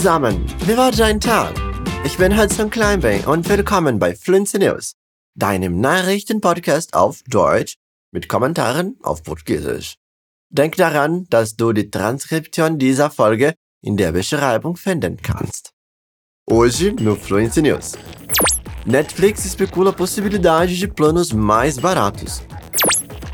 [0.00, 1.52] zusammen, wie war dein Tag?
[2.06, 4.94] Ich bin Hudson Kleinbein und willkommen bei Fluency News,
[5.34, 7.74] deinem Nachrichtenpodcast auf Deutsch
[8.10, 9.96] mit Kommentaren auf Portugiesisch.
[10.48, 13.52] Denk daran, dass du die Transkription dieser Folge
[13.82, 15.72] in der Beschreibung finden kannst.
[16.50, 17.92] Hoje no Fluency News.
[18.86, 22.40] Netflix especula a possibilidade de planos mais baratos.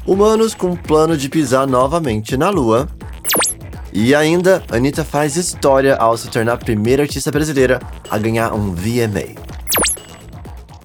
[0.04, 2.88] Humanos com plano de pisar novamente na Lua.
[3.98, 8.70] E ainda, Anitta faz história ao se tornar a primeira artista brasileira a ganhar um
[8.70, 9.40] VMA.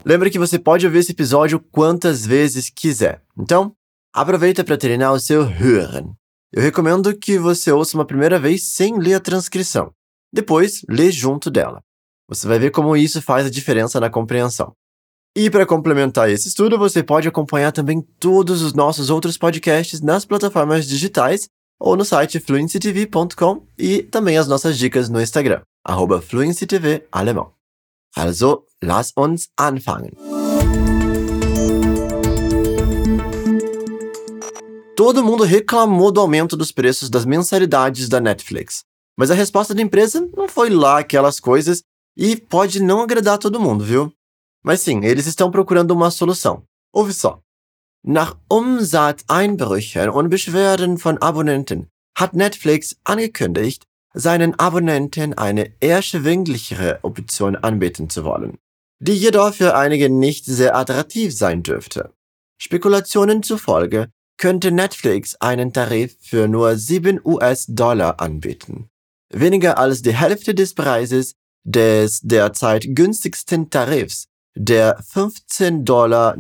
[0.05, 3.21] Lembre que você pode ouvir esse episódio quantas vezes quiser.
[3.37, 3.73] Então,
[4.13, 6.13] aproveita para treinar o seu Hören.
[6.53, 9.91] Eu recomendo que você ouça uma primeira vez sem ler a transcrição.
[10.31, 11.81] Depois, lê junto dela.
[12.29, 14.71] Você vai ver como isso faz a diferença na compreensão.
[15.35, 20.23] E para complementar esse estudo, você pode acompanhar também todos os nossos outros podcasts nas
[20.23, 21.49] plataformas digitais
[21.81, 26.23] ou no site fluencytv.com e também as nossas dicas no Instagram, arroba
[27.11, 27.51] alemão.
[28.15, 30.11] Also, lass uns anfangen.
[34.95, 38.83] Todo mundo reclamou do aumento dos preços das mensalidades da Netflix,
[39.17, 41.81] mas a resposta da empresa não foi lá aquelas coisas
[42.15, 44.13] e pode não agradar todo mundo, viu?
[44.63, 46.61] Mas sim, eles estão procurando uma solução.
[46.93, 47.41] Ouve só.
[48.03, 58.09] Nach Umsatzeinbrüchen und Beschwerden von Abonnenten hat Netflix angekündigt, seinen Abonnenten eine erschwinglichere Option anbieten
[58.09, 58.57] zu wollen,
[58.99, 62.11] die jedoch für einige nicht sehr attraktiv sein dürfte.
[62.59, 68.89] Spekulationen zufolge könnte Netflix einen Tarif für nur 7 US-Dollar anbieten.
[69.29, 76.35] Weniger als die Hälfte des Preises des derzeit günstigsten Tarifs, der 15,49 Dollar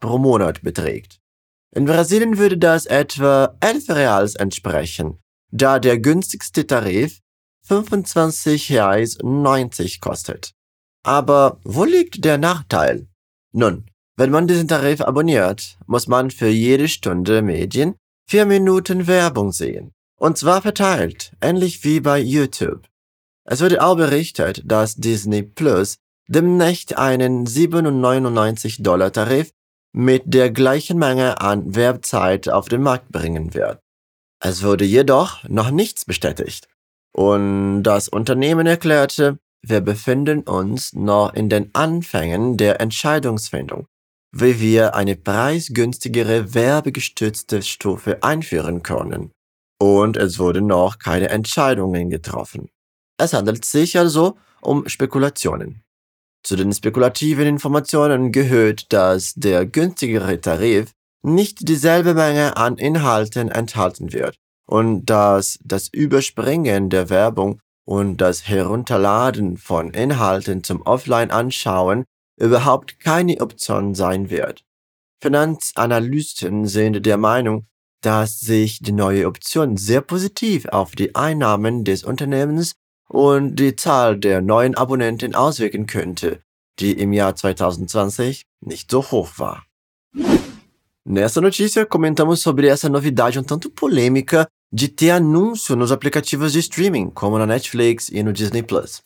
[0.00, 1.20] pro Monat beträgt.
[1.74, 5.18] In Brasilien würde das etwa 11 Reals entsprechen,
[5.50, 7.20] da der günstigste Tarif
[7.68, 10.52] 25,90 Reais kostet.
[11.04, 13.06] Aber wo liegt der Nachteil?
[13.52, 17.94] Nun, wenn man diesen Tarif abonniert, muss man für jede Stunde Medien
[18.26, 19.92] vier Minuten Werbung sehen.
[20.18, 22.88] Und zwar verteilt, ähnlich wie bei YouTube.
[23.44, 25.98] Es wurde auch berichtet, dass Disney Plus
[26.28, 29.50] demnächst einen 7,99 Dollar Tarif
[29.92, 33.80] mit der gleichen Menge an Werbzeit auf den Markt bringen wird.
[34.40, 36.68] Es wurde jedoch noch nichts bestätigt.
[37.12, 43.86] Und das Unternehmen erklärte, wir befinden uns noch in den Anfängen der Entscheidungsfindung,
[44.30, 49.32] wie wir eine preisgünstigere werbegestützte Stufe einführen können.
[49.80, 52.68] Und es wurden noch keine Entscheidungen getroffen.
[53.18, 55.82] Es handelt sich also um Spekulationen.
[56.48, 60.92] Zu den spekulativen Informationen gehört, dass der günstigere Tarif
[61.22, 64.34] nicht dieselbe Menge an Inhalten enthalten wird
[64.66, 72.06] und dass das Überspringen der Werbung und das Herunterladen von Inhalten zum Offline-Anschauen
[72.40, 74.64] überhaupt keine Option sein wird.
[75.20, 77.66] Finanzanalysten sind der Meinung,
[78.00, 82.72] dass sich die neue Option sehr positiv auf die Einnahmen des Unternehmens
[83.08, 86.40] und die Zahl der neuen Abonnenten auswirken könnte,
[86.78, 89.64] die im Jahr 2020 nicht so hoch war.
[91.04, 96.58] Nessa notícia, comentamos sobre essa novidade um tanto polêmica de ter anúncio nos aplicativos de
[96.58, 99.00] streaming, como na Netflix e no Disney Plus.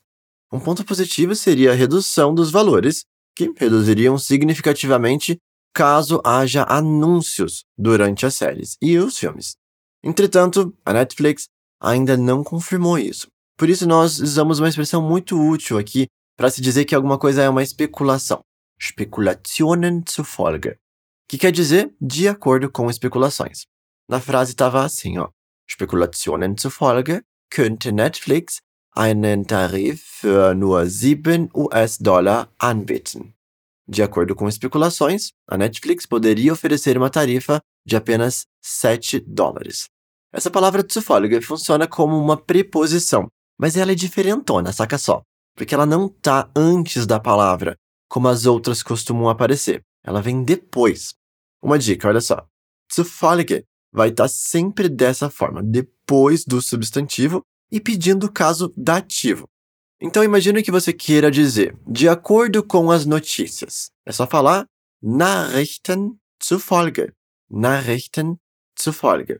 [0.53, 3.05] Um ponto positivo seria a redução dos valores,
[3.37, 5.39] que reduziriam significativamente
[5.73, 9.57] caso haja anúncios durante as séries e os filmes.
[10.03, 11.47] Entretanto, a Netflix
[11.81, 13.29] ainda não confirmou isso.
[13.57, 17.43] Por isso, nós usamos uma expressão muito útil aqui para se dizer que alguma coisa
[17.43, 18.41] é uma especulação.
[18.81, 20.77] Spekulationen zufolge.
[21.29, 23.65] Que quer dizer de acordo com especulações.
[24.09, 25.29] Na frase estava assim, ó.
[25.71, 28.61] Spekulationen zufolge könnte Netflix
[28.97, 33.35] einen Tarif für nur 7 US-Dollar anbieten.
[33.89, 39.89] De acordo com especulações, a Netflix poderia oferecer uma tarifa de apenas 7 dólares.
[40.33, 43.29] Essa palavra zufolge funciona como uma preposição
[43.63, 45.23] mas ela é diferentona, saca só.
[45.55, 47.77] Porque ela não tá antes da palavra,
[48.09, 49.85] como as outras costumam aparecer.
[50.05, 51.15] Ela vem depois.
[51.63, 52.45] Uma dica, olha só.
[52.93, 53.65] Zufolge
[53.95, 59.49] vai estar tá sempre dessa forma, depois do substantivo e pedindo o caso dativo.
[60.01, 63.93] Então imagine que você queira dizer, de acordo com as notícias.
[64.05, 64.67] É só falar
[65.01, 67.13] Nachrichten zufolge.
[67.49, 68.37] Nachrichten
[68.83, 69.39] zufolge.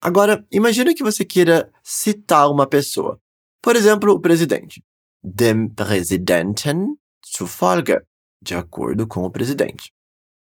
[0.00, 3.20] Agora, imagine que você queira citar uma pessoa.
[3.62, 4.82] Por exemplo, o presidente.
[5.22, 6.96] Dem Präsidenten
[7.36, 8.00] zufolge.
[8.40, 9.90] De acordo com o presidente.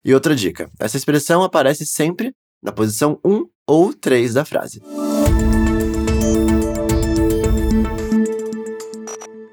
[0.04, 2.32] E outra dica: essa expressão aparece sempre
[2.62, 4.80] na posição 1 ou 3 da frase.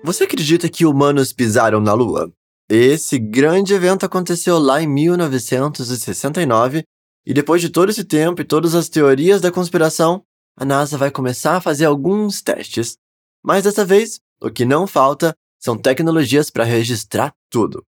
[0.04, 2.32] Você acredita que humanos pisaram na Lua?
[2.70, 6.84] Esse grande evento aconteceu lá em 1969
[7.26, 10.24] e depois de todo esse tempo e todas as teorias da conspiração,
[10.58, 12.98] a NASA vai começar a fazer alguns testes.
[13.44, 17.84] Mas dessa vez, o que não falta são tecnologias para registrar tudo.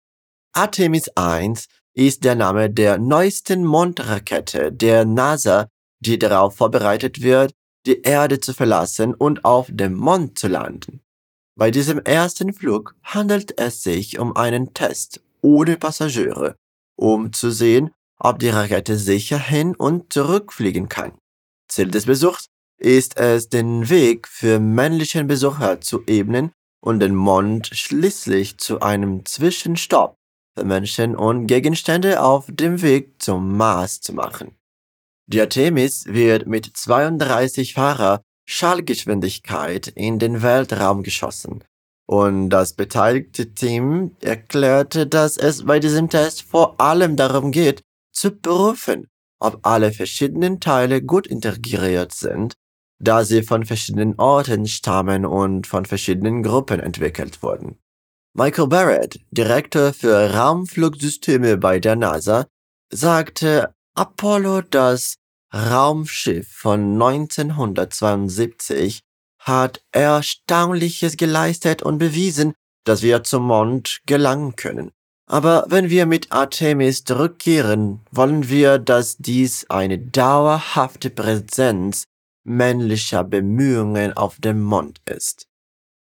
[0.54, 1.54] Artemis 1
[1.96, 5.68] ist der Name der neuesten Mondrakete der NASA,
[6.00, 7.54] die darauf vorbereitet wird,
[7.86, 11.02] die Erde zu verlassen und auf dem Mond zu landen.
[11.56, 16.56] Bei diesem ersten Flug handelt es sich um einen Test ohne Passagiere,
[16.96, 21.18] um zu sehen, ob die Rakete sicher hin und zurückfliegen kann.
[21.68, 22.48] Ziel des Besuchs
[22.78, 26.52] ist es, den Weg für männlichen Besucher zu ebnen
[26.82, 30.16] und den Mond schließlich zu einem Zwischenstopp
[30.58, 34.56] für Menschen und Gegenstände auf dem Weg zum Mars zu machen.
[35.28, 41.64] Die Artemis wird mit 32 Fahrer Schallgeschwindigkeit in den Weltraum geschossen.
[42.10, 47.82] Und das beteiligte Team erklärte, dass es bei diesem Test vor allem darum geht,
[48.14, 49.08] zu prüfen,
[49.40, 52.54] ob alle verschiedenen Teile gut integriert sind,
[53.00, 57.78] da sie von verschiedenen Orten stammen und von verschiedenen Gruppen entwickelt wurden.
[58.34, 62.48] Michael Barrett, Direktor für Raumflugsysteme bei der NASA,
[62.92, 65.16] sagte, Apollo, das
[65.54, 69.02] Raumschiff von 1972,
[69.40, 72.54] hat Erstaunliches geleistet und bewiesen,
[72.84, 74.92] dass wir zum Mond gelangen können.
[75.30, 82.06] Aber wenn wir mit Artemis zurückkehren, wollen wir, dass dies eine dauerhafte Präsenz
[82.48, 85.48] männlicher Bemühungen auf dem Mond ist.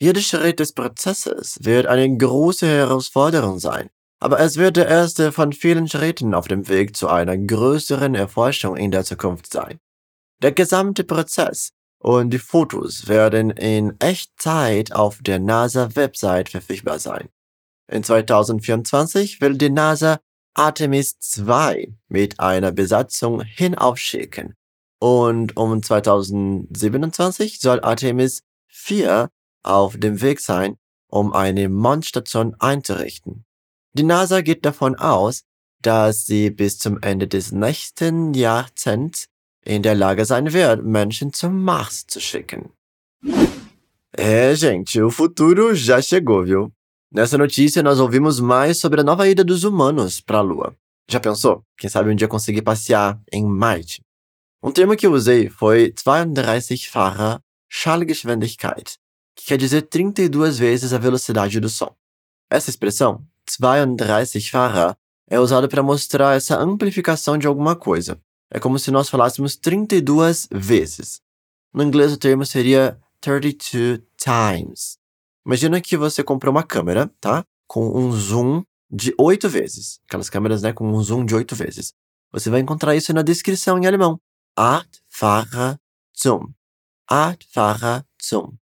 [0.00, 5.52] Jeder Schritt des Prozesses wird eine große Herausforderung sein, aber es wird der erste von
[5.52, 9.78] vielen Schritten auf dem Weg zu einer größeren Erforschung in der Zukunft sein.
[10.42, 17.28] Der gesamte Prozess und die Fotos werden in Echtzeit auf der NASA-Website verfügbar sein.
[17.88, 20.18] In 2024 will die NASA
[20.54, 24.56] Artemis 2 mit einer Besatzung hinaufschicken
[25.02, 29.28] und um 2027 soll Artemis 4
[29.64, 30.76] auf dem Weg sein,
[31.08, 33.44] um eine Mondstation einzurichten.
[33.94, 35.42] Die NASA geht davon aus,
[35.80, 39.26] dass sie bis zum Ende des nächsten Jahrzehnts
[39.64, 42.70] in der Lage sein wird, Menschen zum Mars zu schicken.
[44.12, 46.72] É, gente, o futuro já chegou, viu?
[47.10, 50.76] Nessa notícia, nós ouvimos mais sobre a nova ida dos humanos para a Lua.
[51.10, 51.64] Já pensou?
[51.76, 54.00] Quem sabe um dia conseguir passear em Marte?
[54.64, 58.96] Um termo que eu usei foi 32-fache Schallgeschwindigkeit,
[59.34, 61.92] que quer dizer 32 vezes a velocidade do som.
[62.48, 64.96] Essa expressão, 32-fache,
[65.28, 68.20] é usada para mostrar essa amplificação de alguma coisa.
[68.52, 71.20] É como se nós falássemos 32 vezes.
[71.74, 74.96] No inglês, o termo seria 32 times.
[75.44, 77.44] Imagina que você comprou uma câmera, tá?
[77.66, 79.98] Com um zoom de 8 vezes.
[80.06, 80.72] Aquelas câmeras, né?
[80.72, 81.94] Com um zoom de 8 vezes.
[82.30, 84.20] Você vai encontrar isso na descrição em alemão.
[84.56, 85.78] Achtfacher
[86.12, 86.54] zum.
[87.08, 88.58] Achtfacher zum.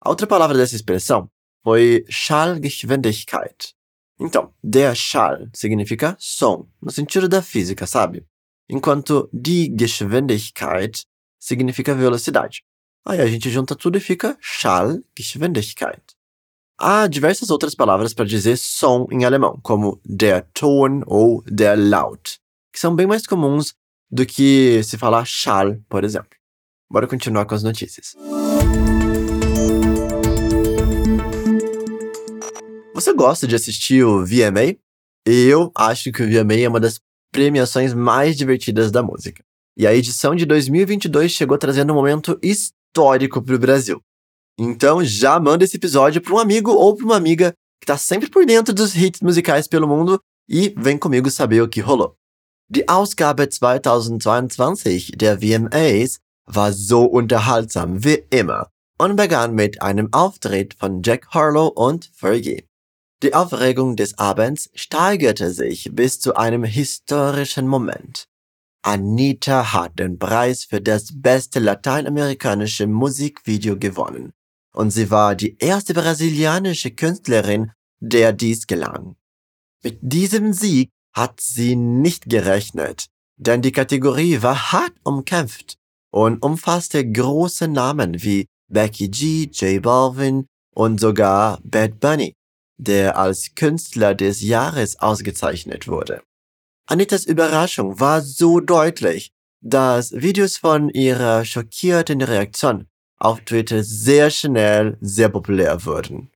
[0.00, 1.30] A outra palavra dessa expressão
[1.62, 3.74] foi Schallgeschwindigkeit.
[4.18, 8.26] Então, der Schall significa som, no sentido da física, sabe?
[8.70, 11.04] enquanto die Geschwindigkeit
[11.38, 12.62] significa velocidade.
[13.04, 16.02] Aí a gente junta tudo e fica Schallgeschwindigkeit.
[16.78, 22.38] Há diversas outras palavras para dizer som em alemão, como der Ton ou der Laut,
[22.72, 23.74] que são bem mais comuns
[24.10, 26.30] do que se falar Schall, por exemplo.
[26.90, 28.16] Bora continuar com as notícias.
[32.94, 34.76] Você gosta de assistir o VMA?
[35.24, 37.00] Eu acho que o VMA é uma das
[37.32, 39.44] premiações mais divertidas da música.
[39.76, 44.02] E a edição de 2022 chegou trazendo um momento histórico para o Brasil.
[44.58, 48.28] Então já manda esse episódio para um amigo ou para uma amiga que está sempre
[48.28, 52.19] por dentro dos hits musicais pelo mundo e vem comigo saber o que rolou.
[52.72, 60.74] Die Ausgabe 2022 der VMAs war so unterhaltsam wie immer und begann mit einem Auftritt
[60.74, 62.68] von Jack Harlow und Fergie.
[63.24, 68.28] Die Aufregung des Abends steigerte sich bis zu einem historischen Moment.
[68.82, 74.32] Anita hat den Preis für das beste lateinamerikanische Musikvideo gewonnen
[74.72, 79.16] und sie war die erste brasilianische Künstlerin, der dies gelang.
[79.82, 85.76] Mit diesem Sieg hat sie nicht gerechnet, denn die Kategorie war hart umkämpft
[86.12, 92.34] und umfasste große Namen wie Becky G, J Balvin und sogar Bad Bunny
[92.80, 96.22] der als Künstler des Jahres ausgezeichnet wurde.
[96.86, 99.30] Anitas Überraschung war so deutlich,
[99.62, 102.86] dass Videos von ihrer schockierten Reaktion
[103.18, 106.30] auf Twitter sehr schnell sehr populär wurden.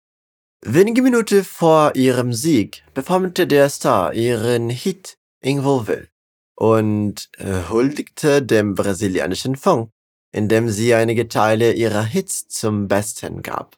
[0.66, 6.08] Wenige Minuten vor ihrem Sieg performte der Star ihren Hit Envolve
[6.56, 7.28] und
[7.68, 9.90] huldigte dem brasilianischen Funk,
[10.32, 13.76] indem sie einige Teile ihrer Hits zum Besten gab.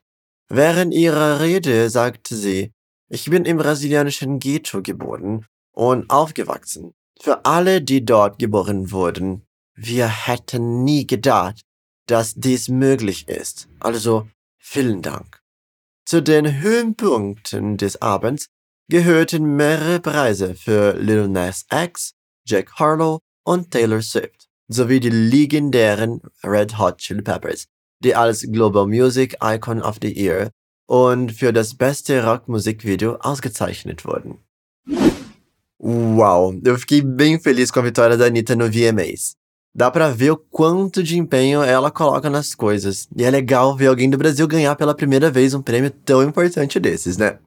[0.48, 2.70] Während ihrer Rede sagte sie,
[3.08, 6.92] ich bin im brasilianischen Ghetto geboren und aufgewachsen.
[7.20, 9.42] Für alle, die dort geboren wurden,
[9.74, 11.62] wir hätten nie gedacht,
[12.06, 13.68] dass dies möglich ist.
[13.80, 15.42] Also vielen Dank.
[16.08, 18.46] Zu den Höhenpunkten des Abends
[18.88, 22.12] gehörten mehrere Preise für Lil Nas X,
[22.46, 27.66] Jack Harlow und Taylor Swift, sowie die legendären Red Hot Chili Peppers,
[28.04, 30.52] die als Global Music Icon of the Year
[30.86, 34.38] und für das beste Rockmusikvideo ausgezeichnet wurden.
[35.78, 39.34] Uau, eu fiquei bem feliz com a vitória da Anitta no VMAs.
[39.76, 43.06] Dá pra ver o quanto de empenho ela coloca nas coisas.
[43.14, 46.80] E é legal ver alguém do Brasil ganhar pela primeira vez um prêmio tão importante
[46.80, 47.38] desses, né?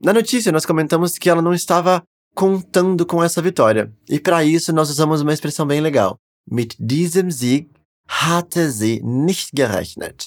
[0.00, 2.00] Na notícia, nós comentamos que ela não estava
[2.32, 3.92] contando com essa vitória.
[4.08, 6.14] E para isso, nós usamos uma expressão bem legal.
[6.48, 7.68] Mit diesem Sieg
[8.06, 10.26] hatte sie nicht gerechnet.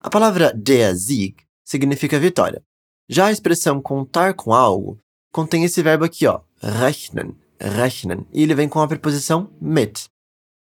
[0.00, 2.62] A palavra der Sieg significa vitória.
[3.06, 4.98] Já a expressão contar com algo
[5.30, 10.08] contém esse verbo aqui, ó, rechnen, rechnen, e ele vem com a preposição mit.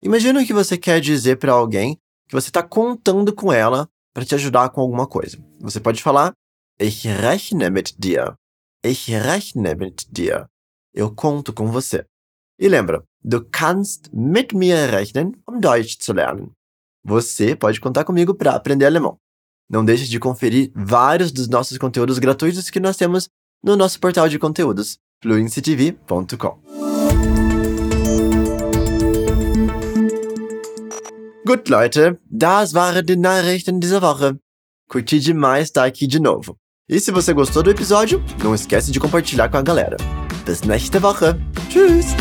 [0.03, 4.35] Imagina que você quer dizer para alguém que você está contando com ela para te
[4.35, 5.37] ajudar com alguma coisa.
[5.61, 6.33] Você pode falar
[6.79, 8.35] Ich rechne mit dir.
[8.83, 10.45] Ich rechne mit dir.
[10.93, 12.05] Eu conto com você.
[12.59, 16.51] E lembra, du kannst mit mir rechnen, um Deutsch zu lernen.
[17.05, 19.17] Você pode contar comigo para aprender alemão.
[19.69, 23.29] Não deixe de conferir vários dos nossos conteúdos gratuitos que nós temos
[23.63, 26.92] no nosso portal de conteúdos, fluencytv.com.
[31.45, 34.39] Gut, Leute, das waren die Nachrichten dieser Woche.
[34.89, 36.55] Curti demais estar aqui de novo.
[36.89, 39.97] E se você gostou do episódio, não esquece de compartilhar com a galera.
[40.45, 41.35] Bis nächste Woche.
[41.69, 42.15] Tschüss!